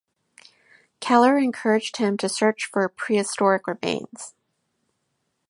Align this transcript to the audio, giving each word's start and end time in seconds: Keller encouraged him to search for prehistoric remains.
Keller 0.99 1.37
encouraged 1.37 1.97
him 1.97 2.17
to 2.17 2.27
search 2.27 2.65
for 2.71 2.89
prehistoric 2.89 3.67
remains. 3.67 4.33